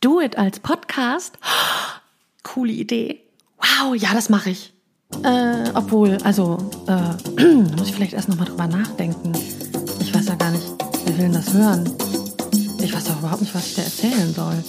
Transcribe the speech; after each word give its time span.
Do 0.00 0.20
It 0.20 0.38
als 0.38 0.60
Podcast? 0.60 1.38
Coole 2.44 2.70
Idee. 2.70 3.20
Wow, 3.58 3.96
ja, 3.96 4.14
das 4.14 4.28
mache 4.28 4.50
ich. 4.50 4.72
Äh, 5.24 5.70
obwohl, 5.74 6.18
also, 6.22 6.70
äh, 6.86 7.42
muss 7.76 7.88
ich 7.88 7.94
vielleicht 7.96 8.12
erst 8.12 8.28
nochmal 8.28 8.46
drüber 8.46 8.68
nachdenken. 8.68 9.32
Ich 9.98 10.14
weiß 10.14 10.26
ja 10.26 10.36
gar 10.36 10.52
nicht, 10.52 10.68
wer 11.04 11.18
will 11.18 11.24
denn 11.24 11.32
das 11.32 11.52
hören? 11.52 11.92
Ich 12.80 12.94
weiß 12.94 13.10
auch 13.10 13.18
überhaupt 13.18 13.40
nicht, 13.40 13.52
was 13.56 13.66
ich 13.66 13.74
dir 13.74 13.82
erzählen 13.82 14.32
soll. 14.32 14.62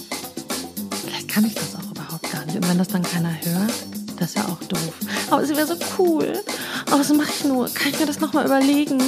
Vielleicht 1.04 1.28
kann 1.28 1.44
ich 1.44 1.54
das 1.54 1.76
auch 1.76 1.90
überhaupt 1.92 2.28
gar 2.32 2.44
nicht. 2.46 2.56
Und 2.56 2.68
wenn 2.68 2.78
das 2.78 2.88
dann 2.88 3.02
keiner 3.02 3.32
hört, 3.44 3.72
das 4.16 4.30
ist 4.30 4.36
ja 4.36 4.46
auch 4.46 4.58
doof. 4.64 4.94
Aber 5.30 5.42
es 5.42 5.50
wäre 5.50 5.66
so 5.66 5.76
cool. 5.96 6.42
Aber 6.86 6.98
was 6.98 7.12
mache 7.12 7.30
ich 7.30 7.44
nur? 7.44 7.68
Kann 7.68 7.92
ich 7.92 8.00
mir 8.00 8.06
das 8.06 8.18
nochmal 8.18 8.46
überlegen? 8.46 9.00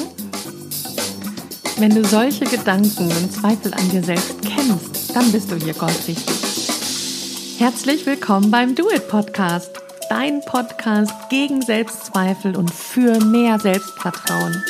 Wenn 1.82 1.96
du 1.96 2.04
solche 2.04 2.44
Gedanken 2.44 3.06
und 3.06 3.32
Zweifel 3.32 3.74
an 3.74 3.90
dir 3.90 4.04
selbst 4.04 4.40
kennst, 4.42 5.16
dann 5.16 5.32
bist 5.32 5.50
du 5.50 5.56
hier 5.56 5.74
goldrichtig. 5.74 7.58
Herzlich 7.58 8.06
willkommen 8.06 8.52
beim 8.52 8.76
Do 8.76 8.88
It 8.88 9.08
Podcast, 9.08 9.80
dein 10.08 10.42
Podcast 10.42 11.28
gegen 11.28 11.60
Selbstzweifel 11.60 12.56
und 12.56 12.72
für 12.72 13.18
mehr 13.24 13.58
Selbstvertrauen. 13.58 14.62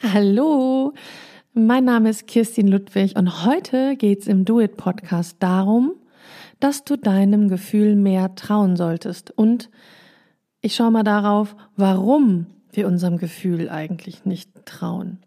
Hallo, 0.00 0.94
mein 1.52 1.84
Name 1.84 2.10
ist 2.10 2.28
Kirstin 2.28 2.68
Ludwig 2.68 3.16
und 3.16 3.44
heute 3.44 3.96
geht 3.96 4.20
es 4.20 4.28
im 4.28 4.44
Do 4.44 4.60
It 4.60 4.76
Podcast 4.76 5.38
darum, 5.40 5.94
dass 6.60 6.84
du 6.84 6.96
deinem 6.96 7.48
Gefühl 7.48 7.96
mehr 7.96 8.36
trauen 8.36 8.76
solltest 8.76 9.32
und 9.32 9.68
ich 10.60 10.76
schaue 10.76 10.92
mal 10.92 11.02
darauf, 11.02 11.56
warum 11.76 12.46
wir 12.76 12.86
unserem 12.86 13.18
Gefühl 13.18 13.68
eigentlich 13.68 14.24
nicht 14.24 14.50
trauen. 14.64 15.18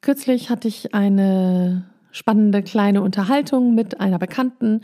Kürzlich 0.00 0.50
hatte 0.50 0.68
ich 0.68 0.94
eine 0.94 1.84
spannende 2.10 2.62
kleine 2.62 3.02
Unterhaltung 3.02 3.74
mit 3.74 4.00
einer 4.00 4.18
Bekannten, 4.18 4.80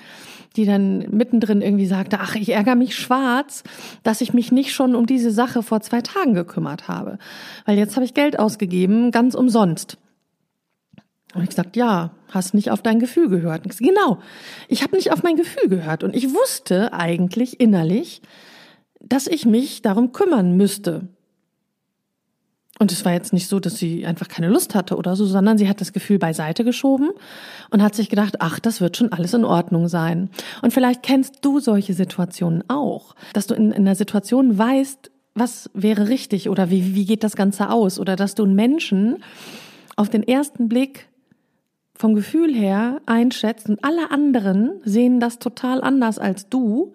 die 0.56 0.66
dann 0.66 0.98
mittendrin 1.10 1.62
irgendwie 1.62 1.86
sagte, 1.86 2.18
ach, 2.20 2.36
ich 2.36 2.50
ärgere 2.50 2.76
mich 2.76 2.96
schwarz, 2.96 3.64
dass 4.02 4.20
ich 4.20 4.32
mich 4.34 4.52
nicht 4.52 4.72
schon 4.72 4.94
um 4.94 5.06
diese 5.06 5.30
Sache 5.30 5.62
vor 5.62 5.80
zwei 5.80 6.00
Tagen 6.00 6.34
gekümmert 6.34 6.86
habe. 6.86 7.18
Weil 7.64 7.78
jetzt 7.78 7.96
habe 7.96 8.04
ich 8.04 8.14
Geld 8.14 8.38
ausgegeben, 8.38 9.10
ganz 9.10 9.34
umsonst. 9.34 9.98
Und 11.34 11.42
ich 11.42 11.48
gesagt, 11.48 11.76
ja, 11.76 12.12
hast 12.30 12.54
nicht 12.54 12.70
auf 12.70 12.82
dein 12.82 13.00
Gefühl 13.00 13.28
gehört. 13.28 13.62
Ich 13.64 13.70
gesagt, 13.76 13.88
genau, 13.88 14.18
ich 14.68 14.82
habe 14.82 14.94
nicht 14.94 15.12
auf 15.12 15.22
mein 15.22 15.36
Gefühl 15.36 15.68
gehört. 15.68 16.04
Und 16.04 16.14
ich 16.14 16.32
wusste 16.32 16.92
eigentlich 16.92 17.58
innerlich, 17.60 18.22
dass 19.08 19.26
ich 19.26 19.46
mich 19.46 19.82
darum 19.82 20.12
kümmern 20.12 20.56
müsste. 20.56 21.08
Und 22.80 22.90
es 22.90 23.04
war 23.04 23.12
jetzt 23.12 23.32
nicht 23.32 23.48
so, 23.48 23.60
dass 23.60 23.76
sie 23.76 24.04
einfach 24.04 24.26
keine 24.26 24.48
Lust 24.48 24.74
hatte 24.74 24.96
oder 24.96 25.14
so, 25.14 25.24
sondern 25.26 25.58
sie 25.58 25.68
hat 25.68 25.80
das 25.80 25.92
Gefühl 25.92 26.18
beiseite 26.18 26.64
geschoben 26.64 27.10
und 27.70 27.82
hat 27.82 27.94
sich 27.94 28.10
gedacht, 28.10 28.36
ach, 28.40 28.58
das 28.58 28.80
wird 28.80 28.96
schon 28.96 29.12
alles 29.12 29.32
in 29.32 29.44
Ordnung 29.44 29.86
sein. 29.86 30.28
Und 30.60 30.72
vielleicht 30.72 31.04
kennst 31.04 31.44
du 31.44 31.60
solche 31.60 31.94
Situationen 31.94 32.64
auch, 32.68 33.14
dass 33.32 33.46
du 33.46 33.54
in, 33.54 33.70
in 33.70 33.82
einer 33.82 33.94
Situation 33.94 34.58
weißt, 34.58 35.12
was 35.34 35.70
wäre 35.72 36.08
richtig 36.08 36.48
oder 36.48 36.70
wie, 36.70 36.96
wie 36.96 37.06
geht 37.06 37.22
das 37.22 37.36
Ganze 37.36 37.70
aus 37.70 38.00
oder 38.00 38.16
dass 38.16 38.34
du 38.34 38.42
einen 38.42 38.54
Menschen 38.56 39.22
auf 39.96 40.08
den 40.08 40.22
ersten 40.24 40.68
Blick 40.68 41.08
vom 41.96 42.14
Gefühl 42.14 42.52
her 42.52 43.00
einschätzt 43.06 43.68
und 43.68 43.84
alle 43.84 44.10
anderen 44.10 44.80
sehen 44.84 45.20
das 45.20 45.38
total 45.38 45.80
anders 45.80 46.18
als 46.18 46.48
du 46.48 46.92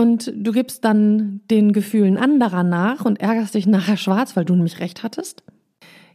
und 0.00 0.32
du 0.34 0.52
gibst 0.52 0.82
dann 0.86 1.42
den 1.50 1.74
Gefühlen 1.74 2.16
anderer 2.16 2.62
nach 2.62 3.04
und 3.04 3.20
ärgerst 3.20 3.52
dich 3.54 3.66
nachher 3.66 3.98
schwarz, 3.98 4.34
weil 4.34 4.46
du 4.46 4.54
nämlich 4.54 4.80
recht 4.80 5.02
hattest. 5.02 5.42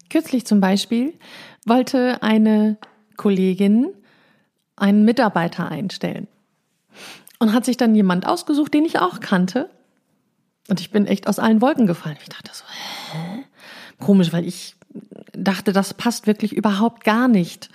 Kürzlich 0.10 0.48
zum 0.48 0.60
Beispiel 0.60 1.14
wollte 1.68 2.24
eine 2.24 2.78
Kollegin 3.16 3.90
einen 4.76 5.06
Mitarbeiter 5.06 5.70
einstellen 5.70 6.28
und 7.38 7.54
hat 7.54 7.64
sich 7.64 7.78
dann 7.78 7.94
jemand 7.94 8.26
ausgesucht, 8.26 8.74
den 8.74 8.86
ich 8.86 8.98
auch 8.98 9.20
kannte. 9.20 9.70
Und 10.68 10.80
ich 10.80 10.90
bin 10.90 11.06
echt 11.06 11.28
aus 11.28 11.38
allen 11.38 11.62
Wolken 11.62 11.86
gefallen. 11.86 12.18
Ich 12.24 12.30
dachte 12.30 12.50
so, 12.54 12.64
hä? 13.12 13.44
Komisch, 14.00 14.34
weil 14.34 14.48
ich 14.48 14.78
dachte, 15.32 15.74
das 15.74 15.94
passt 15.94 16.26
wirklich 16.26 16.54
überhaupt 16.54 17.04
gar 17.04 17.28
nicht. 17.28 17.70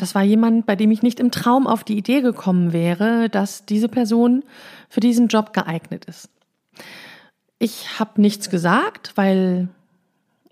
Das 0.00 0.14
war 0.14 0.22
jemand, 0.22 0.64
bei 0.64 0.76
dem 0.76 0.90
ich 0.90 1.02
nicht 1.02 1.20
im 1.20 1.30
Traum 1.30 1.66
auf 1.66 1.84
die 1.84 1.98
Idee 1.98 2.22
gekommen 2.22 2.72
wäre, 2.72 3.28
dass 3.28 3.66
diese 3.66 3.88
Person 3.88 4.42
für 4.88 5.00
diesen 5.00 5.28
Job 5.28 5.52
geeignet 5.52 6.06
ist. 6.06 6.30
Ich 7.58 7.98
habe 7.98 8.18
nichts 8.18 8.48
gesagt, 8.48 9.12
weil 9.16 9.68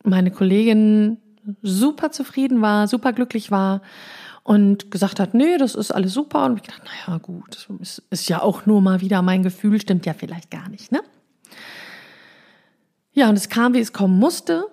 meine 0.03 0.31
Kollegin 0.31 1.17
super 1.63 2.11
zufrieden 2.11 2.61
war, 2.61 2.89
super 2.89 3.15
glücklich 3.15 3.51
war 3.51 3.81
und 4.43 4.91
gesagt 4.91 5.19
hat, 5.19 5.33
nee, 5.33 5.57
das 5.57 5.75
ist 5.75 5.93
alles 5.93 6.13
super. 6.13 6.45
Und 6.45 6.57
ich 6.57 6.69
dachte, 6.69 6.83
naja, 6.85 7.17
gut, 7.17 7.67
das 7.81 8.03
ist 8.11 8.29
ja 8.29 8.43
auch 8.43 8.67
nur 8.67 8.83
mal 8.83 9.01
wieder 9.01 9.23
mein 9.23 9.43
Gefühl, 9.43 9.81
stimmt 9.81 10.05
ja 10.05 10.13
vielleicht 10.13 10.51
gar 10.51 10.69
nicht, 10.69 10.93
ne? 10.93 11.01
Ja, 13.15 13.31
und 13.31 13.37
es 13.37 13.49
kam, 13.49 13.73
wie 13.73 13.81
es 13.81 13.95
kommen 13.95 14.19
musste. 14.19 14.67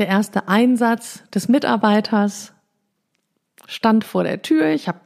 Der 0.00 0.08
erste 0.08 0.48
Einsatz 0.48 1.22
des 1.32 1.46
Mitarbeiters 1.46 2.53
stand 3.66 4.04
vor 4.04 4.24
der 4.24 4.42
Tür. 4.42 4.68
Ich 4.68 4.88
habe 4.88 5.00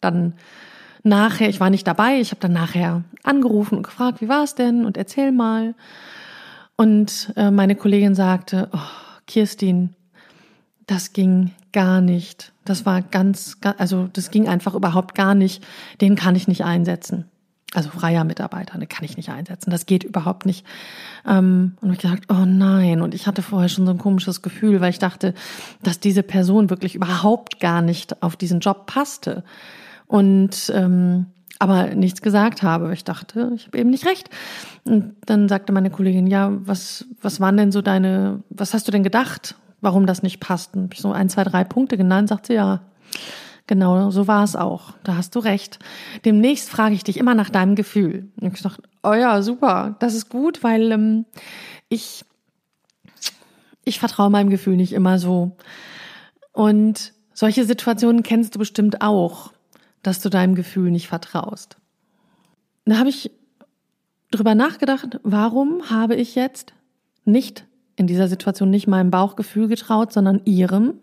dann 0.00 0.34
nachher, 1.02 1.48
ich 1.48 1.60
war 1.60 1.70
nicht 1.70 1.86
dabei, 1.86 2.20
ich 2.20 2.30
habe 2.30 2.40
dann 2.40 2.52
nachher 2.52 3.02
angerufen 3.22 3.78
und 3.78 3.82
gefragt, 3.82 4.20
wie 4.20 4.28
war 4.28 4.44
es 4.44 4.54
denn 4.54 4.84
und 4.84 4.96
erzähl 4.96 5.32
mal. 5.32 5.74
Und 6.76 7.32
äh, 7.36 7.50
meine 7.50 7.76
Kollegin 7.76 8.14
sagte, 8.14 8.68
oh, 8.72 8.78
Kirstin, 9.26 9.94
das 10.86 11.12
ging 11.12 11.52
gar 11.72 12.00
nicht. 12.00 12.52
Das 12.64 12.86
war 12.86 13.02
ganz, 13.02 13.56
also 13.78 14.08
das 14.12 14.30
ging 14.30 14.48
einfach 14.48 14.74
überhaupt 14.74 15.14
gar 15.14 15.34
nicht. 15.34 15.64
Den 16.00 16.16
kann 16.16 16.36
ich 16.36 16.48
nicht 16.48 16.64
einsetzen. 16.64 17.26
Also 17.74 17.88
freier 17.88 18.24
Mitarbeiter, 18.24 18.78
den 18.78 18.88
kann 18.88 19.04
ich 19.04 19.16
nicht 19.16 19.30
einsetzen. 19.30 19.70
Das 19.70 19.86
geht 19.86 20.04
überhaupt 20.04 20.44
nicht. 20.44 20.66
Ähm, 21.26 21.76
und 21.80 21.92
ich 21.92 22.00
gesagt, 22.00 22.24
oh 22.28 22.44
nein. 22.44 23.00
Und 23.00 23.14
ich 23.14 23.26
hatte 23.26 23.42
vorher 23.42 23.70
schon 23.70 23.86
so 23.86 23.92
ein 23.92 23.98
komisches 23.98 24.42
Gefühl, 24.42 24.80
weil 24.80 24.90
ich 24.90 24.98
dachte, 24.98 25.32
dass 25.82 25.98
diese 25.98 26.22
Person 26.22 26.68
wirklich 26.68 26.94
überhaupt 26.94 27.60
gar 27.60 27.80
nicht 27.80 28.22
auf 28.22 28.36
diesen 28.36 28.60
Job 28.60 28.86
passte. 28.86 29.42
Und 30.06 30.70
ähm, 30.74 31.26
aber 31.62 31.94
nichts 31.94 32.22
gesagt 32.22 32.64
habe. 32.64 32.92
Ich 32.92 33.04
dachte, 33.04 33.52
ich 33.54 33.68
habe 33.68 33.78
eben 33.78 33.90
nicht 33.90 34.04
recht. 34.04 34.28
Und 34.82 35.14
dann 35.26 35.48
sagte 35.48 35.72
meine 35.72 35.90
Kollegin, 35.90 36.26
ja, 36.26 36.50
was, 36.52 37.06
was 37.20 37.38
waren 37.38 37.56
denn 37.56 37.70
so 37.70 37.82
deine, 37.82 38.42
was 38.50 38.74
hast 38.74 38.88
du 38.88 38.92
denn 38.92 39.04
gedacht, 39.04 39.54
warum 39.80 40.06
das 40.06 40.24
nicht 40.24 40.40
passt? 40.40 40.74
Und 40.74 40.92
ich 40.92 41.00
so 41.00 41.12
ein, 41.12 41.28
zwei, 41.28 41.44
drei 41.44 41.62
Punkte 41.62 41.96
genannt, 41.96 42.30
sagt 42.30 42.46
sie, 42.46 42.54
ja, 42.54 42.80
Genau, 43.66 44.10
so 44.10 44.26
war 44.26 44.44
es 44.44 44.56
auch. 44.56 44.92
Da 45.04 45.16
hast 45.16 45.34
du 45.34 45.38
recht. 45.38 45.78
Demnächst 46.24 46.68
frage 46.68 46.94
ich 46.94 47.04
dich 47.04 47.16
immer 47.16 47.34
nach 47.34 47.50
deinem 47.50 47.74
Gefühl. 47.74 48.30
Und 48.40 48.54
ich 48.54 48.62
dachte, 48.62 48.82
oh 49.02 49.14
ja, 49.14 49.40
super, 49.42 49.96
das 50.00 50.14
ist 50.14 50.28
gut, 50.28 50.62
weil 50.62 50.90
ähm, 50.92 51.24
ich, 51.88 52.24
ich 53.84 53.98
vertraue 53.98 54.30
meinem 54.30 54.50
Gefühl 54.50 54.76
nicht 54.76 54.92
immer 54.92 55.18
so. 55.18 55.56
Und 56.52 57.12
solche 57.32 57.64
Situationen 57.64 58.22
kennst 58.22 58.54
du 58.54 58.58
bestimmt 58.58 59.00
auch, 59.00 59.52
dass 60.02 60.20
du 60.20 60.28
deinem 60.28 60.54
Gefühl 60.54 60.90
nicht 60.90 61.08
vertraust. 61.08 61.76
Da 62.84 62.98
habe 62.98 63.08
ich 63.08 63.30
drüber 64.32 64.54
nachgedacht, 64.54 65.20
warum 65.22 65.88
habe 65.90 66.16
ich 66.16 66.34
jetzt 66.34 66.72
nicht 67.24 67.64
in 67.94 68.06
dieser 68.06 68.26
Situation 68.26 68.70
nicht 68.70 68.88
meinem 68.88 69.10
Bauchgefühl 69.10 69.68
getraut, 69.68 70.12
sondern 70.12 70.40
ihrem? 70.44 70.94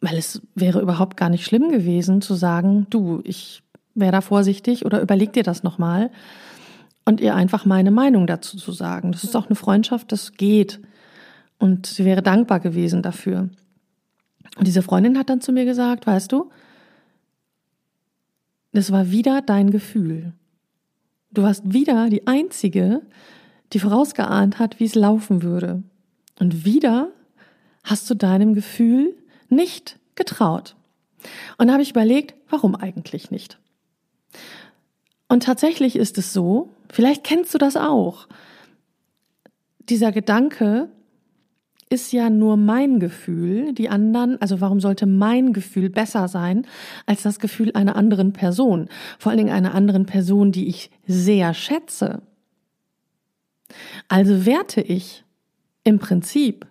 Weil 0.00 0.16
es 0.16 0.42
wäre 0.54 0.80
überhaupt 0.80 1.16
gar 1.16 1.28
nicht 1.28 1.44
schlimm 1.44 1.70
gewesen 1.70 2.20
zu 2.20 2.34
sagen, 2.34 2.86
du, 2.90 3.20
ich 3.24 3.62
wäre 3.94 4.12
da 4.12 4.20
vorsichtig 4.20 4.84
oder 4.84 5.00
überleg 5.00 5.32
dir 5.32 5.42
das 5.42 5.62
nochmal 5.62 6.10
und 7.04 7.20
ihr 7.20 7.34
einfach 7.34 7.64
meine 7.64 7.90
Meinung 7.90 8.26
dazu 8.26 8.56
zu 8.56 8.72
sagen. 8.72 9.12
Das 9.12 9.24
ist 9.24 9.34
auch 9.34 9.46
eine 9.46 9.56
Freundschaft, 9.56 10.12
das 10.12 10.32
geht. 10.32 10.80
Und 11.58 11.86
sie 11.86 12.04
wäre 12.04 12.22
dankbar 12.22 12.60
gewesen 12.60 13.02
dafür. 13.02 13.48
Und 14.56 14.66
diese 14.66 14.82
Freundin 14.82 15.18
hat 15.18 15.30
dann 15.30 15.40
zu 15.40 15.52
mir 15.52 15.64
gesagt, 15.64 16.06
weißt 16.06 16.30
du, 16.30 16.50
das 18.72 18.92
war 18.92 19.10
wieder 19.10 19.42
dein 19.42 19.70
Gefühl. 19.70 20.32
Du 21.32 21.42
warst 21.42 21.72
wieder 21.72 22.08
die 22.10 22.26
Einzige, 22.26 23.02
die 23.72 23.80
vorausgeahnt 23.80 24.58
hat, 24.58 24.78
wie 24.78 24.84
es 24.84 24.94
laufen 24.94 25.42
würde. 25.42 25.82
Und 26.38 26.64
wieder 26.64 27.08
hast 27.84 28.08
du 28.08 28.14
deinem 28.14 28.54
Gefühl 28.54 29.14
nicht 29.48 29.98
getraut. 30.14 30.76
Und 31.56 31.68
da 31.68 31.74
habe 31.74 31.82
ich 31.82 31.90
überlegt, 31.90 32.34
warum 32.48 32.74
eigentlich 32.74 33.30
nicht? 33.30 33.58
Und 35.28 35.42
tatsächlich 35.42 35.96
ist 35.96 36.18
es 36.18 36.32
so, 36.32 36.70
vielleicht 36.90 37.24
kennst 37.24 37.52
du 37.54 37.58
das 37.58 37.76
auch. 37.76 38.28
Dieser 39.80 40.12
Gedanke 40.12 40.88
ist 41.90 42.12
ja 42.12 42.28
nur 42.28 42.56
mein 42.56 43.00
Gefühl, 43.00 43.72
die 43.72 43.88
anderen, 43.88 44.40
also 44.40 44.60
warum 44.60 44.80
sollte 44.80 45.06
mein 45.06 45.52
Gefühl 45.52 45.88
besser 45.88 46.28
sein 46.28 46.66
als 47.06 47.22
das 47.22 47.38
Gefühl 47.38 47.72
einer 47.72 47.96
anderen 47.96 48.32
Person? 48.32 48.88
Vor 49.18 49.30
allen 49.30 49.38
Dingen 49.38 49.52
einer 49.52 49.74
anderen 49.74 50.06
Person, 50.06 50.52
die 50.52 50.68
ich 50.68 50.90
sehr 51.06 51.54
schätze. 51.54 52.22
Also 54.08 54.44
werte 54.44 54.80
ich 54.80 55.24
im 55.84 55.98
Prinzip 55.98 56.66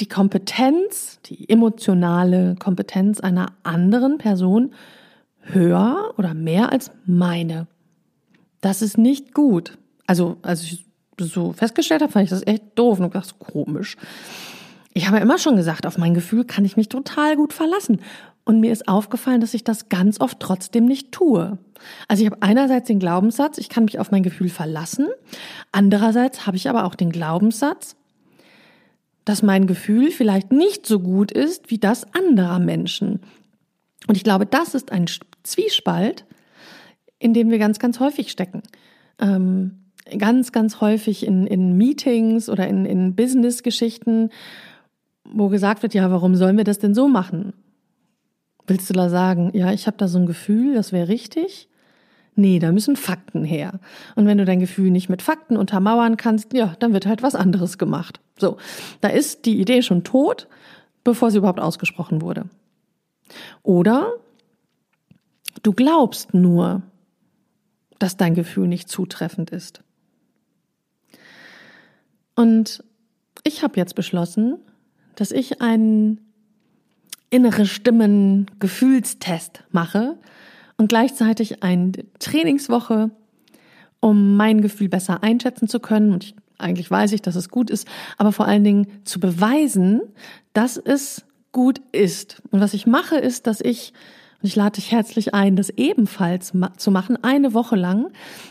die 0.00 0.08
Kompetenz, 0.08 1.20
die 1.26 1.48
emotionale 1.48 2.56
Kompetenz 2.56 3.20
einer 3.20 3.52
anderen 3.62 4.18
Person 4.18 4.74
höher 5.40 6.14
oder 6.16 6.34
mehr 6.34 6.72
als 6.72 6.90
meine. 7.04 7.66
Das 8.60 8.82
ist 8.82 8.98
nicht 8.98 9.34
gut. 9.34 9.78
Also, 10.06 10.36
als 10.42 10.62
ich 10.62 10.84
so 11.18 11.52
festgestellt 11.52 12.02
habe, 12.02 12.12
fand 12.12 12.24
ich 12.24 12.30
das 12.30 12.46
echt 12.46 12.62
doof 12.74 13.00
und 13.00 13.14
dachte, 13.14 13.34
komisch. 13.38 13.96
Ich 14.94 15.06
habe 15.06 15.16
ja 15.16 15.22
immer 15.22 15.38
schon 15.38 15.56
gesagt, 15.56 15.86
auf 15.86 15.98
mein 15.98 16.14
Gefühl 16.14 16.44
kann 16.44 16.64
ich 16.64 16.76
mich 16.76 16.88
total 16.88 17.36
gut 17.36 17.52
verlassen. 17.52 18.00
Und 18.44 18.60
mir 18.60 18.72
ist 18.72 18.88
aufgefallen, 18.88 19.40
dass 19.40 19.54
ich 19.54 19.62
das 19.62 19.88
ganz 19.88 20.20
oft 20.20 20.40
trotzdem 20.40 20.84
nicht 20.84 21.12
tue. 21.12 21.58
Also 22.08 22.24
ich 22.24 22.30
habe 22.30 22.42
einerseits 22.42 22.88
den 22.88 22.98
Glaubenssatz, 22.98 23.58
ich 23.58 23.68
kann 23.68 23.84
mich 23.84 23.98
auf 23.98 24.10
mein 24.10 24.22
Gefühl 24.22 24.48
verlassen. 24.48 25.08
Andererseits 25.70 26.46
habe 26.46 26.56
ich 26.56 26.68
aber 26.68 26.84
auch 26.84 26.94
den 26.94 27.10
Glaubenssatz, 27.10 27.96
dass 29.24 29.42
mein 29.42 29.66
Gefühl 29.66 30.10
vielleicht 30.10 30.52
nicht 30.52 30.86
so 30.86 31.00
gut 31.00 31.30
ist 31.30 31.70
wie 31.70 31.78
das 31.78 32.12
anderer 32.14 32.58
Menschen. 32.58 33.20
Und 34.08 34.16
ich 34.16 34.24
glaube, 34.24 34.46
das 34.46 34.74
ist 34.74 34.90
ein 34.90 35.06
Zwiespalt, 35.42 36.24
in 37.18 37.34
dem 37.34 37.50
wir 37.50 37.58
ganz, 37.58 37.78
ganz 37.78 38.00
häufig 38.00 38.30
stecken. 38.30 38.62
Ähm, 39.20 39.82
ganz, 40.18 40.50
ganz 40.52 40.80
häufig 40.80 41.26
in, 41.26 41.46
in 41.46 41.76
Meetings 41.76 42.48
oder 42.48 42.66
in, 42.66 42.84
in 42.84 43.14
Business-Geschichten, 43.14 44.30
wo 45.24 45.48
gesagt 45.48 45.82
wird, 45.82 45.94
ja, 45.94 46.10
warum 46.10 46.34
sollen 46.34 46.56
wir 46.56 46.64
das 46.64 46.80
denn 46.80 46.94
so 46.94 47.06
machen? 47.08 47.52
Willst 48.66 48.90
du 48.90 48.94
da 48.94 49.08
sagen, 49.08 49.50
ja, 49.54 49.72
ich 49.72 49.86
habe 49.86 49.96
da 49.96 50.08
so 50.08 50.18
ein 50.18 50.26
Gefühl, 50.26 50.74
das 50.74 50.92
wäre 50.92 51.08
richtig? 51.08 51.68
Nee, 52.34 52.58
da 52.58 52.72
müssen 52.72 52.96
Fakten 52.96 53.44
her. 53.44 53.78
Und 54.16 54.26
wenn 54.26 54.38
du 54.38 54.44
dein 54.44 54.60
Gefühl 54.60 54.90
nicht 54.90 55.08
mit 55.08 55.22
Fakten 55.22 55.56
untermauern 55.56 56.16
kannst, 56.16 56.54
ja, 56.54 56.74
dann 56.78 56.92
wird 56.92 57.06
halt 57.06 57.22
was 57.22 57.34
anderes 57.34 57.76
gemacht. 57.76 58.20
So, 58.42 58.56
da 59.00 59.08
ist 59.08 59.46
die 59.46 59.60
Idee 59.60 59.82
schon 59.82 60.02
tot, 60.02 60.48
bevor 61.04 61.30
sie 61.30 61.38
überhaupt 61.38 61.60
ausgesprochen 61.60 62.20
wurde. 62.20 62.46
Oder 63.62 64.12
du 65.62 65.72
glaubst 65.72 66.34
nur, 66.34 66.82
dass 68.00 68.16
dein 68.16 68.34
Gefühl 68.34 68.66
nicht 68.66 68.88
zutreffend 68.88 69.50
ist. 69.50 69.84
Und 72.34 72.82
ich 73.44 73.62
habe 73.62 73.76
jetzt 73.76 73.94
beschlossen, 73.94 74.58
dass 75.14 75.30
ich 75.30 75.62
einen 75.62 76.18
innere 77.30 77.64
Stimmen 77.64 78.50
Gefühlstest 78.58 79.62
mache 79.70 80.18
und 80.78 80.88
gleichzeitig 80.88 81.62
eine 81.62 81.92
Trainingswoche, 82.18 83.12
um 84.00 84.36
mein 84.36 84.62
Gefühl 84.62 84.88
besser 84.88 85.22
einschätzen 85.22 85.68
zu 85.68 85.78
können. 85.78 86.12
Und 86.12 86.24
ich, 86.24 86.34
eigentlich 86.62 86.90
weiß 86.90 87.12
ich, 87.12 87.22
dass 87.22 87.36
es 87.36 87.48
gut 87.48 87.70
ist, 87.70 87.86
aber 88.18 88.32
vor 88.32 88.46
allen 88.46 88.64
Dingen 88.64 88.86
zu 89.04 89.20
beweisen, 89.20 90.00
dass 90.52 90.76
es 90.76 91.24
gut 91.52 91.80
ist. 91.92 92.42
Und 92.50 92.60
was 92.60 92.74
ich 92.74 92.86
mache, 92.86 93.16
ist, 93.16 93.46
dass 93.46 93.60
ich, 93.60 93.92
und 94.42 94.48
ich 94.48 94.56
lade 94.56 94.76
dich 94.76 94.90
herzlich 94.90 95.34
ein, 95.34 95.56
das 95.56 95.70
ebenfalls 95.70 96.52
zu 96.76 96.90
machen, 96.90 97.22
eine 97.22 97.54
Woche 97.54 97.76
lang, 97.76 98.10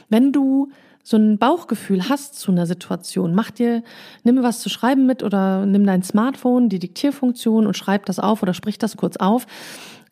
wenn 0.09 0.31
du 0.31 0.69
so 1.03 1.17
ein 1.17 1.37
Bauchgefühl 1.37 2.09
hast 2.09 2.39
zu 2.39 2.51
einer 2.51 2.67
Situation, 2.67 3.33
mach 3.33 3.51
dir, 3.51 3.83
nimm 4.23 4.43
was 4.43 4.59
zu 4.59 4.69
schreiben 4.69 5.05
mit 5.05 5.23
oder 5.23 5.65
nimm 5.65 5.85
dein 5.85 6.03
Smartphone, 6.03 6.69
die 6.69 6.79
Diktierfunktion 6.79 7.65
und 7.65 7.75
schreib 7.75 8.05
das 8.05 8.19
auf 8.19 8.43
oder 8.43 8.53
sprich 8.53 8.77
das 8.77 8.97
kurz 8.97 9.17
auf, 9.17 9.47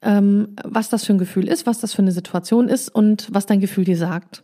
ähm, 0.02 0.56
was 0.64 0.90
das 0.90 1.06
für 1.06 1.14
ein 1.14 1.20
Gefühl 1.20 1.48
ist, 1.48 1.68
was 1.68 1.80
das 1.80 1.94
für 1.94 2.02
eine 2.02 2.12
Situation 2.12 2.70
ist 2.70 2.90
und 2.90 3.28
was 3.32 3.46
dein 3.46 3.60
Gefühl 3.60 3.84
dir 3.84 3.98
sagt. 3.98 4.44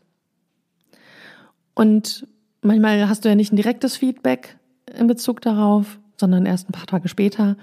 Und 1.73 2.27
manchmal 2.65 3.07
hast 3.07 3.25
du 3.25 3.29
ja 3.29 3.35
nicht 3.35 3.53
ein 3.53 3.57
direktes 3.57 3.97
Feedback 3.97 4.57
in 4.97 5.07
Bezug 5.07 5.41
darauf, 5.41 5.99
sondern 6.17 6.45
erst 6.45 6.69
ein 6.69 6.73
paar 6.73 6.87
Tage 6.87 7.07
später. 7.07 7.57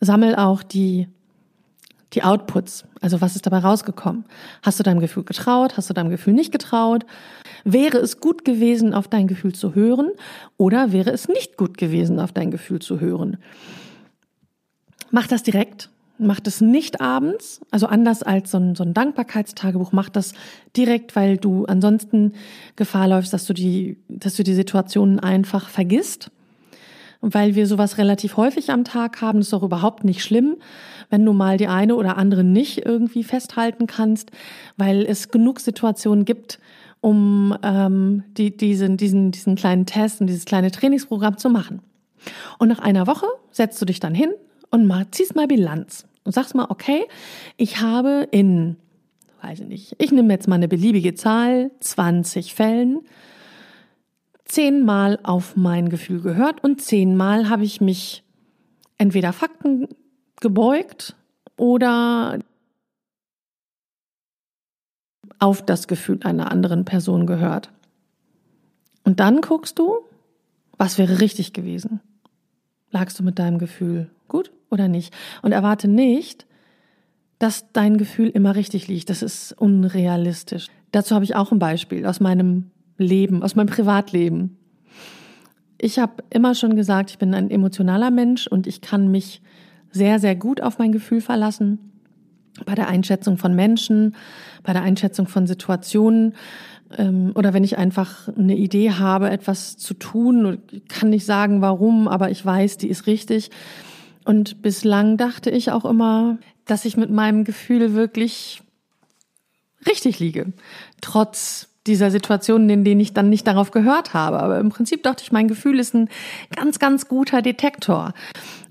Sammel 0.00 0.36
auch 0.36 0.62
die 0.62 1.08
die 2.14 2.22
Outputs, 2.22 2.84
also 3.00 3.20
was 3.20 3.34
ist 3.34 3.44
dabei 3.44 3.58
rausgekommen? 3.58 4.24
Hast 4.62 4.78
du 4.78 4.84
deinem 4.84 5.00
Gefühl 5.00 5.24
getraut? 5.24 5.76
Hast 5.76 5.90
du 5.90 5.94
deinem 5.94 6.10
Gefühl 6.10 6.32
nicht 6.32 6.52
getraut? 6.52 7.04
Wäre 7.64 7.98
es 7.98 8.20
gut 8.20 8.44
gewesen, 8.44 8.94
auf 8.94 9.08
dein 9.08 9.26
Gefühl 9.26 9.52
zu 9.52 9.74
hören 9.74 10.10
oder 10.56 10.92
wäre 10.92 11.10
es 11.10 11.28
nicht 11.28 11.56
gut 11.56 11.76
gewesen, 11.76 12.20
auf 12.20 12.32
dein 12.32 12.50
Gefühl 12.50 12.78
zu 12.78 13.00
hören? 13.00 13.38
Mach 15.10 15.26
das 15.26 15.42
direkt. 15.42 15.90
Mach 16.16 16.38
das 16.38 16.60
nicht 16.60 17.00
abends, 17.00 17.60
also 17.72 17.86
anders 17.86 18.22
als 18.22 18.52
so 18.52 18.58
ein, 18.58 18.76
so 18.76 18.84
ein 18.84 18.94
Dankbarkeitstagebuch. 18.94 19.90
Mach 19.90 20.08
das 20.08 20.32
direkt, 20.76 21.16
weil 21.16 21.38
du 21.38 21.64
ansonsten 21.64 22.34
Gefahr 22.76 23.08
läufst, 23.08 23.32
dass 23.32 23.46
du 23.46 23.52
die, 23.52 23.96
dass 24.08 24.36
du 24.36 24.44
die 24.44 24.54
Situationen 24.54 25.18
einfach 25.18 25.68
vergisst. 25.68 26.30
Weil 27.20 27.56
wir 27.56 27.66
sowas 27.66 27.98
relativ 27.98 28.36
häufig 28.36 28.70
am 28.70 28.84
Tag 28.84 29.22
haben, 29.22 29.40
ist 29.40 29.54
auch 29.54 29.62
überhaupt 29.62 30.04
nicht 30.04 30.22
schlimm, 30.22 30.56
wenn 31.10 31.24
du 31.24 31.32
mal 31.32 31.56
die 31.56 31.68
eine 31.68 31.96
oder 31.96 32.16
andere 32.16 32.44
nicht 32.44 32.84
irgendwie 32.84 33.24
festhalten 33.24 33.86
kannst, 33.86 34.30
weil 34.76 35.04
es 35.06 35.30
genug 35.30 35.58
Situationen 35.58 36.24
gibt, 36.26 36.60
um 37.00 37.56
ähm, 37.62 38.22
die, 38.36 38.56
diesen, 38.56 38.98
diesen, 38.98 39.32
diesen 39.32 39.56
kleinen 39.56 39.86
Test 39.86 40.20
und 40.20 40.28
dieses 40.28 40.44
kleine 40.44 40.70
Trainingsprogramm 40.70 41.38
zu 41.38 41.50
machen. 41.50 41.80
Und 42.58 42.68
nach 42.68 42.78
einer 42.78 43.06
Woche 43.06 43.26
setzt 43.50 43.80
du 43.80 43.86
dich 43.86 44.00
dann 44.00 44.14
hin 44.14 44.30
und 44.74 44.88
mal, 44.88 45.06
ziehst 45.12 45.36
mal 45.36 45.46
Bilanz 45.46 46.04
und 46.24 46.32
sagst 46.32 46.56
mal, 46.56 46.66
okay, 46.68 47.06
ich 47.56 47.80
habe 47.80 48.26
in, 48.32 48.76
weiß 49.40 49.60
ich 49.60 49.68
nicht, 49.68 49.96
ich 49.98 50.10
nehme 50.10 50.32
jetzt 50.32 50.48
mal 50.48 50.56
eine 50.56 50.66
beliebige 50.66 51.14
Zahl, 51.14 51.70
20 51.78 52.54
Fällen, 52.54 53.02
zehnmal 54.44 55.20
auf 55.22 55.54
mein 55.54 55.90
Gefühl 55.90 56.20
gehört 56.20 56.64
und 56.64 56.82
zehnmal 56.82 57.48
habe 57.48 57.62
ich 57.62 57.80
mich 57.80 58.24
entweder 58.98 59.32
Fakten 59.32 59.86
gebeugt 60.40 61.14
oder 61.56 62.40
auf 65.38 65.64
das 65.64 65.86
Gefühl 65.86 66.18
einer 66.24 66.50
anderen 66.50 66.84
Person 66.84 67.26
gehört. 67.26 67.70
Und 69.04 69.20
dann 69.20 69.40
guckst 69.40 69.78
du, 69.78 70.00
was 70.78 70.98
wäre 70.98 71.20
richtig 71.20 71.52
gewesen. 71.52 72.00
Lagst 72.90 73.20
du 73.20 73.22
mit 73.22 73.38
deinem 73.38 73.60
Gefühl 73.60 74.10
gut 74.26 74.50
oder 74.70 74.88
nicht? 74.88 75.14
Und 75.42 75.52
erwarte 75.52 75.88
nicht, 75.88 76.46
dass 77.38 77.70
dein 77.72 77.98
Gefühl 77.98 78.28
immer 78.28 78.54
richtig 78.56 78.88
liegt. 78.88 79.10
Das 79.10 79.22
ist 79.22 79.52
unrealistisch. 79.52 80.68
Dazu 80.92 81.14
habe 81.14 81.24
ich 81.24 81.34
auch 81.34 81.52
ein 81.52 81.58
Beispiel 81.58 82.06
aus 82.06 82.20
meinem 82.20 82.70
Leben, 82.96 83.42
aus 83.42 83.56
meinem 83.56 83.66
Privatleben. 83.66 84.56
Ich 85.78 85.98
habe 85.98 86.22
immer 86.30 86.54
schon 86.54 86.76
gesagt, 86.76 87.10
ich 87.10 87.18
bin 87.18 87.34
ein 87.34 87.50
emotionaler 87.50 88.10
Mensch 88.10 88.46
und 88.46 88.66
ich 88.66 88.80
kann 88.80 89.10
mich 89.10 89.42
sehr, 89.90 90.18
sehr 90.18 90.36
gut 90.36 90.60
auf 90.60 90.78
mein 90.78 90.92
Gefühl 90.92 91.20
verlassen 91.20 91.78
bei 92.66 92.74
der 92.74 92.88
Einschätzung 92.88 93.36
von 93.36 93.54
Menschen, 93.54 94.14
bei 94.62 94.72
der 94.72 94.82
Einschätzung 94.82 95.26
von 95.26 95.46
Situationen 95.46 96.34
ähm, 96.96 97.32
oder 97.34 97.52
wenn 97.52 97.64
ich 97.64 97.78
einfach 97.78 98.28
eine 98.28 98.56
Idee 98.56 98.92
habe, 98.92 99.30
etwas 99.30 99.76
zu 99.76 99.94
tun, 99.94 100.58
kann 100.88 101.10
nicht 101.10 101.26
sagen, 101.26 101.60
warum, 101.60 102.08
aber 102.08 102.30
ich 102.30 102.44
weiß, 102.44 102.78
die 102.78 102.88
ist 102.88 103.06
richtig. 103.06 103.50
Und 104.24 104.62
bislang 104.62 105.16
dachte 105.16 105.50
ich 105.50 105.70
auch 105.70 105.84
immer, 105.84 106.38
dass 106.64 106.84
ich 106.84 106.96
mit 106.96 107.10
meinem 107.10 107.44
Gefühl 107.44 107.94
wirklich 107.94 108.62
richtig 109.86 110.18
liege, 110.18 110.52
trotz 111.00 111.68
dieser 111.86 112.10
Situationen, 112.10 112.70
in 112.70 112.84
denen 112.84 113.00
ich 113.00 113.12
dann 113.12 113.28
nicht 113.28 113.46
darauf 113.46 113.70
gehört 113.70 114.14
habe. 114.14 114.40
Aber 114.40 114.58
im 114.58 114.70
Prinzip 114.70 115.02
dachte 115.02 115.22
ich, 115.22 115.32
mein 115.32 115.48
Gefühl 115.48 115.78
ist 115.78 115.94
ein 115.94 116.08
ganz, 116.54 116.78
ganz 116.78 117.08
guter 117.08 117.42
Detektor. 117.42 118.14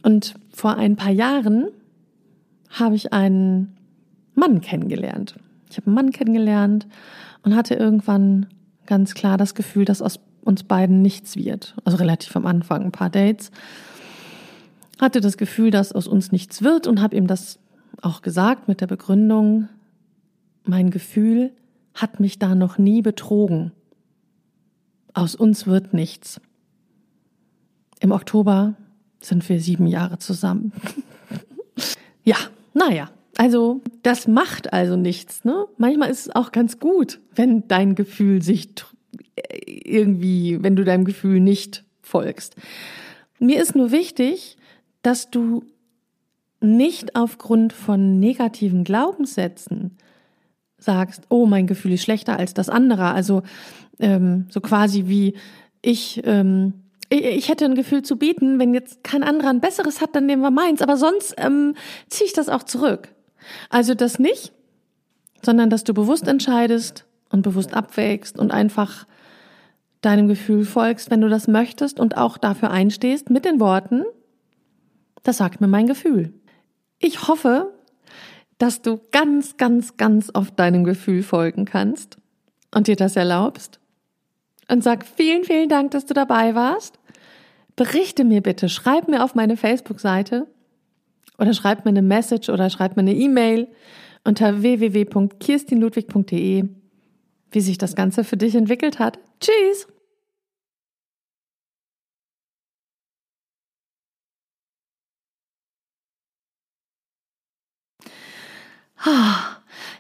Und 0.02 0.34
vor 0.52 0.76
ein 0.76 0.96
paar 0.96 1.12
Jahren 1.12 1.68
habe 2.70 2.96
ich 2.96 3.14
einen 3.14 3.78
Mann 4.34 4.62
kennengelernt. 4.62 5.36
Ich 5.70 5.78
habe 5.78 5.88
einen 5.88 5.96
Mann 5.96 6.12
kennengelernt 6.12 6.88
und 7.44 7.56
hatte 7.56 7.76
irgendwann 7.76 8.48
ganz 8.88 9.14
klar 9.14 9.38
das 9.38 9.54
Gefühl, 9.54 9.86
dass 9.86 10.02
aus 10.02 10.20
uns 10.42 10.64
beiden 10.64 11.02
nichts 11.02 11.36
wird. 11.36 11.76
Also 11.86 11.98
relativ 11.98 12.36
am 12.36 12.48
Anfang, 12.48 12.84
ein 12.84 12.92
paar 12.92 13.10
Dates. 13.10 13.52
Hatte 15.04 15.20
das 15.20 15.36
Gefühl, 15.36 15.70
dass 15.70 15.92
aus 15.92 16.08
uns 16.08 16.32
nichts 16.32 16.62
wird 16.62 16.88
und 16.88 17.02
habe 17.02 17.18
ihm 17.18 17.28
das 17.28 17.60
auch 18.02 18.22
gesagt 18.22 18.70
mit 18.70 18.80
der 18.80 18.88
Begründung, 18.88 19.68
mein 20.64 20.92
Gefühl 20.92 21.52
hat 21.94 22.22
mich 22.22 22.40
da 22.40 22.56
noch 22.56 22.78
nie 22.78 23.02
betrogen. 23.02 23.74
Aus 25.14 25.36
uns 25.36 25.68
wird 25.68 25.94
nichts. 25.94 26.40
Im 28.00 28.14
Oktober 28.14 28.76
sind 29.20 29.50
wir 29.50 29.60
sieben 29.60 29.88
Jahre 29.88 30.20
zusammen. 30.20 30.72
ja, 32.24 32.38
naja, 32.74 33.10
also 33.36 33.82
das 34.04 34.30
macht 34.30 34.72
also 34.72 34.96
nichts. 34.96 35.44
Ne? 35.44 35.66
Manchmal 35.76 36.12
ist 36.12 36.28
es 36.28 36.34
auch 36.34 36.54
ganz 36.54 36.80
gut, 36.80 37.20
wenn 37.36 37.68
dein 37.68 37.96
Gefühl 37.96 38.42
sich 38.42 38.70
irgendwie, 39.66 40.64
wenn 40.64 40.78
du 40.78 40.86
deinem 40.86 41.04
Gefühl 41.04 41.42
nicht 41.42 41.84
folgst. 42.02 42.56
Mir 43.38 43.62
ist 43.62 43.76
nur 43.76 43.92
wichtig, 43.92 44.56
dass 45.04 45.30
du 45.30 45.64
nicht 46.60 47.16
aufgrund 47.16 47.74
von 47.74 48.20
negativen 48.20 48.84
Glaubenssätzen 48.84 49.98
sagst, 50.78 51.24
oh, 51.30 51.46
mein 51.46 51.68
Gefühl 51.68 51.94
ist 51.94 52.04
schlechter 52.04 52.40
als 52.40 52.54
das 52.54 52.70
andere. 52.70 53.12
Also 53.12 53.44
ähm, 54.00 54.48
so 54.50 54.62
quasi 54.62 55.06
wie 55.08 55.36
ich 55.82 56.22
ähm, 56.26 56.74
ich 57.10 57.50
hätte 57.50 57.66
ein 57.66 57.76
Gefühl 57.76 58.02
zu 58.02 58.18
bieten, 58.18 58.58
wenn 58.58 58.74
jetzt 58.74 59.04
kein 59.04 59.22
anderer 59.22 59.50
ein 59.50 59.60
besseres 59.60 60.02
hat, 60.02 60.16
dann 60.16 60.26
nehmen 60.26 60.42
wir 60.42 60.50
meins. 60.50 60.82
Aber 60.82 60.98
sonst 60.98 61.36
ähm, 61.38 61.76
ziehe 62.08 62.26
ich 62.26 62.34
das 62.34 62.50
auch 62.50 62.64
zurück. 62.64 63.10
Also 63.70 63.94
das 63.94 64.18
nicht, 64.18 64.52
sondern 65.44 65.70
dass 65.70 65.84
du 65.84 65.94
bewusst 65.94 66.28
entscheidest 66.28 67.06
und 67.30 67.44
bewusst 67.44 67.76
abwägst 67.76 68.40
und 68.40 68.52
einfach 68.52 69.06
deinem 70.02 70.28
Gefühl 70.28 70.66
folgst, 70.66 71.12
wenn 71.12 71.22
du 71.22 71.30
das 71.30 71.48
möchtest 71.48 72.00
und 72.00 72.18
auch 72.18 72.38
dafür 72.38 72.72
einstehst 72.72 73.30
mit 73.30 73.46
den 73.46 73.60
Worten, 73.60 74.04
das 75.24 75.38
sagt 75.38 75.62
mir 75.62 75.68
mein 75.68 75.88
Gefühl. 75.88 76.34
Ich 77.00 77.27
hoffe, 77.27 77.74
dass 78.58 78.82
du 78.82 79.00
ganz, 79.12 79.58
ganz, 79.58 79.98
ganz 79.98 80.32
oft 80.34 80.58
deinem 80.60 80.84
Gefühl 80.84 81.24
folgen 81.24 81.65
kannst 81.65 82.18
und 82.74 82.88
dir 82.88 82.96
das 82.96 83.15
erlaubst. 83.15 83.80
Und 84.70 84.84
sag 84.84 85.06
vielen, 85.06 85.44
vielen 85.44 85.70
Dank, 85.70 85.92
dass 85.92 86.06
du 86.06 86.13
dabei 86.13 86.56
warst. 86.56 87.00
Berichte 87.75 88.24
mir 88.24 88.42
bitte, 88.42 88.70
schreib 88.70 89.08
mir 89.08 89.24
auf 89.24 89.36
meine 89.36 89.58
Facebook-Seite 89.58 90.48
oder 91.38 91.53
schreib 91.53 91.86
mir 91.86 91.89
eine 91.89 92.01
Message 92.01 92.50
oder 92.50 92.70
schreib 92.70 92.96
mir 92.96 93.01
eine 93.01 93.15
E-Mail 93.15 93.68
unter 94.24 94.62
www.kirstinludwig.de, 94.62 96.70
wie 97.51 97.62
sich 97.62 97.77
das 97.77 97.96
Ganze 97.96 98.24
für 98.24 98.38
dich 98.38 98.56
entwickelt 98.56 99.00
hat. 99.00 99.20
Tschüss! 99.42 99.88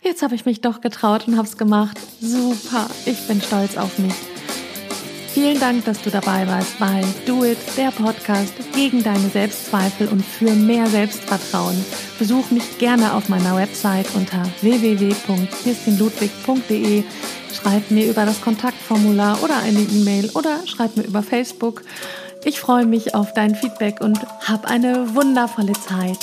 Jetzt 0.01 0.21
habe 0.21 0.35
ich 0.35 0.45
mich 0.45 0.61
doch 0.61 0.81
getraut 0.81 1.27
und 1.27 1.37
habe 1.37 1.47
es 1.47 1.57
gemacht. 1.57 1.97
Super, 2.21 2.87
ich 3.05 3.27
bin 3.27 3.41
stolz 3.41 3.77
auf 3.77 3.97
mich. 3.97 4.13
Vielen 5.33 5.59
Dank, 5.59 5.83
dass 5.85 6.01
du 6.03 6.11
dabei 6.11 6.47
warst 6.47 6.77
bei 6.77 7.03
Do 7.25 7.43
It, 7.43 7.57
der 7.75 7.89
Podcast 7.89 8.53
gegen 8.75 9.01
deine 9.01 9.29
Selbstzweifel 9.29 10.07
und 10.07 10.23
für 10.23 10.51
mehr 10.51 10.85
Selbstvertrauen. 10.85 11.83
Besuch 12.19 12.51
mich 12.51 12.77
gerne 12.77 13.15
auf 13.15 13.29
meiner 13.29 13.55
Website 13.55 14.05
unter 14.13 14.43
www.kirstinludwig.de. 14.61 17.03
Schreib 17.51 17.89
mir 17.89 18.11
über 18.11 18.27
das 18.27 18.41
Kontaktformular 18.41 19.41
oder 19.41 19.57
eine 19.57 19.79
E-Mail 19.79 20.29
oder 20.35 20.59
schreib 20.67 20.97
mir 20.97 21.03
über 21.03 21.23
Facebook. 21.23 21.81
Ich 22.45 22.59
freue 22.59 22.85
mich 22.85 23.15
auf 23.15 23.33
dein 23.33 23.55
Feedback 23.55 24.01
und 24.01 24.19
hab 24.47 24.69
eine 24.69 25.15
wundervolle 25.15 25.73
Zeit. 25.73 26.19